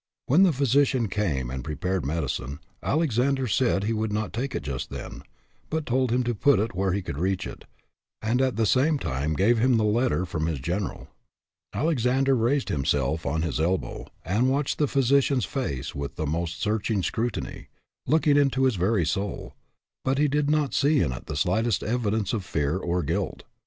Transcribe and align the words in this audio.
When 0.25 0.41
the 0.41 0.51
physician 0.51 1.09
came 1.09 1.51
and 1.51 1.63
pre 1.63 1.75
pared 1.75 2.03
medicine, 2.07 2.57
Alexander 2.81 3.47
said 3.47 3.83
he 3.83 3.93
would 3.93 4.11
not 4.11 4.33
take 4.33 4.55
it 4.55 4.63
just 4.63 4.89
then, 4.89 5.21
but 5.69 5.85
told 5.85 6.09
him 6.11 6.23
to 6.23 6.33
put 6.33 6.57
it 6.57 6.73
where 6.73 6.91
he 6.91 7.03
could 7.03 7.19
reach 7.19 7.45
it, 7.45 7.65
and 8.19 8.41
at 8.41 8.55
the 8.55 8.65
same 8.65 8.97
time 8.97 9.35
gave 9.35 9.59
him 9.59 9.77
the 9.77 9.83
letter 9.83 10.25
from 10.25 10.47
his 10.47 10.59
general. 10.59 11.07
Alexander 11.71 12.35
raised 12.35 12.69
himself 12.69 13.27
on 13.27 13.43
his 13.43 13.59
elbow, 13.59 14.07
and 14.25 14.49
watched 14.49 14.79
the 14.79 14.87
physician's 14.87 15.45
face 15.45 15.93
with 15.93 16.15
the 16.15 16.25
most 16.25 16.59
searching 16.59 17.03
scrutiny, 17.03 17.67
looking 18.07 18.37
into 18.37 18.63
his 18.63 18.77
very 18.77 19.05
soul; 19.05 19.53
but 20.03 20.17
he 20.17 20.27
did 20.27 20.49
not 20.49 20.73
see 20.73 20.99
in 21.01 21.11
it 21.11 21.27
the 21.27 21.35
slightest 21.35 21.83
evidence 21.83 22.33
of 22.33 22.43
fear 22.43 22.75
or 22.75 23.03
guilt. 23.03 23.43